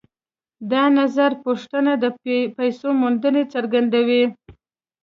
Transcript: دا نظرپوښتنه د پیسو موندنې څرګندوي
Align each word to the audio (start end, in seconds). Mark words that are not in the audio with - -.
دا 0.71 0.83
نظرپوښتنه 0.99 1.91
د 2.03 2.05
پیسو 2.57 2.89
موندنې 3.01 3.43
څرګندوي 3.53 4.23